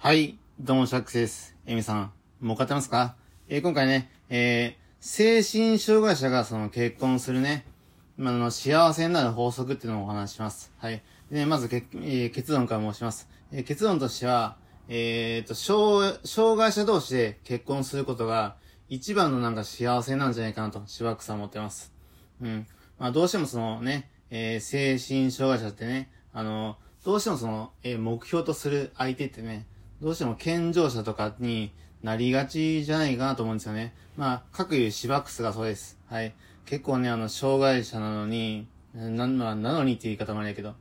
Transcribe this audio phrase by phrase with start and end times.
[0.00, 1.56] はい、どうも、シャックスです。
[1.66, 3.16] エミさん、もう買ってますか？
[3.48, 7.66] えー今回ね、えー、精神障害者がその結婚するね、
[8.16, 10.72] まあ、の、幸せになる法則っていうのをお話します。
[10.78, 11.02] はい。
[11.32, 13.28] で、まずけ、えー結論から申します。
[13.50, 14.56] えー結論としては、
[14.86, 18.54] えーと、障、障害者同士で結婚することが、
[18.88, 21.92] 一番のなんか幸せなんじゃないかなと、しばくさん思ってます。
[22.40, 22.68] うん。
[23.00, 29.66] まあ、どうしてもそのね、えー精神障害者ってね、あの、どうしてもその、えー目標とする相手ってね、
[30.00, 33.94] どうしても健常者とかになりがちじゃないかなと思うんですよね。
[34.16, 35.98] まあ、各いうシバックスがそうです。
[36.06, 36.34] はい。
[36.66, 40.74] 結構ね、あの、障害者なのに、な、なのにっていう言い方もあれやけど、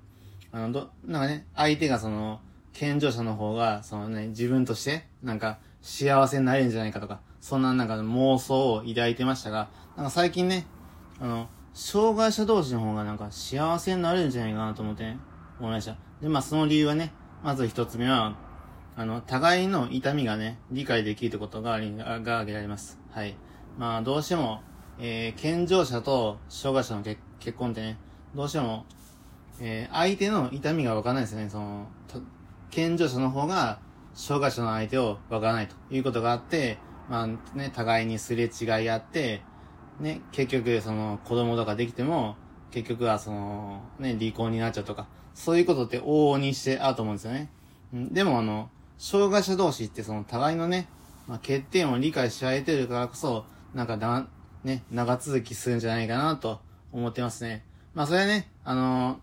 [0.51, 2.39] あの、ど、なんかね、相手がその、
[2.73, 10.67] 健常者の方が、そのね、自分として、なんか、幸せになれるんじゃないかとか、そんななんか妄想を抱いてましたが、なんか最近ね、
[11.19, 15.19] あの、障害者同士の方がなんか幸せになれるんじゃないかなと思ってね、
[15.59, 15.95] 思いました。
[16.21, 18.35] で、まあその理由はね、まず一つ目は、
[18.99, 22.99] あの、互いの痛みがね、理解できることがあり、が挙げられます。
[23.11, 23.35] はい。
[23.77, 24.63] まあどうしても、
[24.97, 27.97] えー、健常者と障害者の結結婚ってね、
[28.33, 28.87] どうしても、
[29.61, 31.47] えー相手の痛みがわからないですね。
[31.47, 31.85] その、
[32.71, 33.79] 健常者の方が、
[34.15, 39.43] 障害者の相手をわからないということがあって、まあね、互いにすれ違いあって、
[39.99, 42.35] ね、結局、その、子供とかできても、
[42.71, 47.51] 結局はその、ね、離婚になっちゃうとか、そういうことって往々にしてあると思うんですよね。
[47.93, 50.87] でもあの、障害者同士ってその互いのね、
[51.27, 54.27] まあ、欠点を理解し合えてるからこそ、なんかだ、
[54.63, 56.59] ね、長続きするんじゃないかなと
[56.91, 57.63] 思ってますね。
[57.93, 59.19] まあそれはね、あの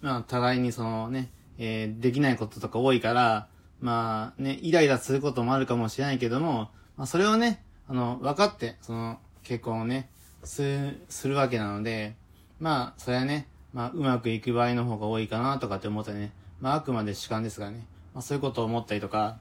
[0.00, 3.48] まあ互いにそのね、えーできないこととか多いから、
[3.80, 10.10] まあね、イライラすることもあるかもしれないけども、まあそれをね、あの、分かって、その、結婚をね、
[10.44, 12.16] する、するわけなので、
[12.60, 17.86] まあ、それはね、まあ、うまくいく場合の方が多いかなとかって思ったりね、まあ、あくまで主観ですがね、
[18.18, 19.38] まあ、そういうことを思ったりとか、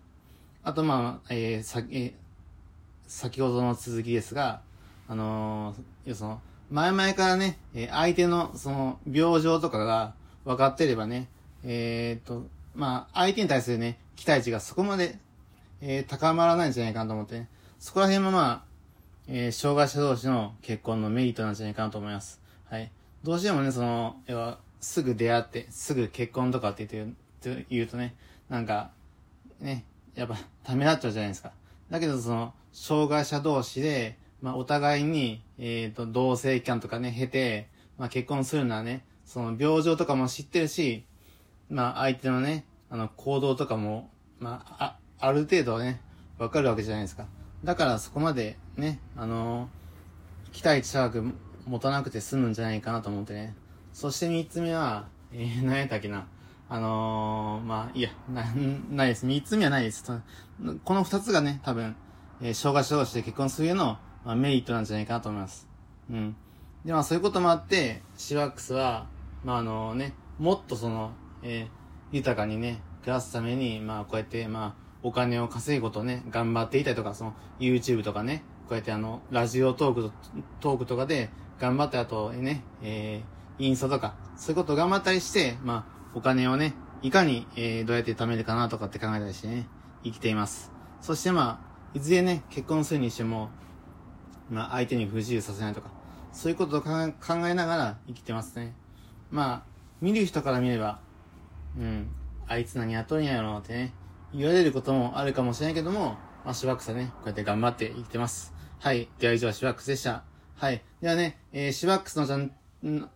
[0.64, 2.14] あとまあ、えー、さ、えー
[3.08, 4.62] 先ほどの続きですが、
[5.08, 10.14] あのーその、前々からね、え相手のその、病状とかが
[10.46, 11.28] 分かってればね、
[11.64, 15.18] えーっと、まあ、相手に対するね、期待値がそこまで、
[15.82, 17.50] えー高まらないんじゃないかなと思ってね、
[17.80, 18.64] そこら辺もまあ、
[19.28, 22.40] えー障害者同士の結婚のメリットなんじゃないかなと思います。
[22.70, 22.92] はい。
[23.24, 28.16] どうしてもね、その、要は、すぐ出会って、すぐ結婚とかって言って言うとね、
[28.50, 28.92] なんか、
[29.60, 29.86] ね、
[30.16, 31.52] やっぱ、ためらっちゃうじゃないですか。
[31.90, 41.06] だけど、その、障害者同士で、まあ、お互いに、えっ、と、同性期間とかね、経て、まあ、結婚するのはね、その、病状とかも知ってるし、
[41.70, 44.10] まあ、相手のね、あの、行動とかも、
[44.40, 46.02] まあ、あ、ある程度ね、
[46.38, 47.26] わかるわけじゃないですか。
[47.64, 49.70] だから、そこまで、ね、あの
[50.52, 51.34] 期待値高く
[51.66, 53.56] 持たなくて済むんじゃないかなと思ってね。
[53.94, 56.28] そして三つ目は、えー、何やったっけな。
[56.70, 58.44] あのー、まあ、いや、な、
[58.90, 59.26] ないです。
[59.26, 60.04] 三つ目はないです。
[60.84, 61.96] この二つがね、多分、
[62.42, 65.68] えー、障害者同士で結婚するの、まあ、メリットなんじゃないかなと思います。
[66.10, 66.36] うん。
[66.86, 69.08] で、まあ、そういうこともあって、シワックスは、
[69.44, 71.12] まあ、あのね、もっとその、
[71.44, 80.12] えー豊かにね、暮らすために、まあ、こうやって、まあ、お金を稼ぐことをね、頑張っていたりとか、その、YouTube とかね、こうやってあの、ラジオトーク、
[80.60, 81.30] トークとかで、
[81.60, 86.74] 頑張ってあと、ね、えー、インスタとか、そういうことを頑張ったりして、まあ、お金をね、
[87.04, 89.68] いかに、えー、どうやって貯めるかなとかって考えたりしてね、
[90.04, 90.72] 生きています。
[91.00, 93.52] そしてまあ、いずれね、結婚するにしても、
[94.50, 95.92] まあ、相手に不自由させないとか、
[96.32, 96.90] そういうことを考
[97.48, 98.74] えながら生きてますね。
[99.30, 99.64] まあ、
[100.02, 101.00] 見る人から見れば、
[101.78, 102.10] うん、
[102.48, 103.94] あいつ何やっとるんやろってね、
[104.34, 108.56] 言われることもあるかもしれないけども、まあ、しばくさね、こうやって頑張って生きてます。
[108.80, 109.08] はい。
[109.20, 110.24] では以上、シバックスでした。
[110.56, 110.82] はい。
[111.00, 112.50] ではね、えー、シバックスのちゃ、ん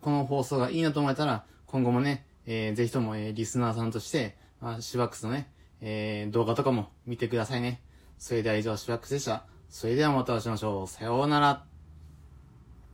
[0.02, 7.82] この放送がいいなと思えたら、今後もね、えー、ぜひとも、えー、リスナーさんとして、まあ、シバックスのね、えー、動画とかも見てくださいね。
[8.18, 9.46] それでは以上、シバックスでした。
[9.70, 10.88] それではまたお会いしましょう。
[10.88, 11.71] さようなら。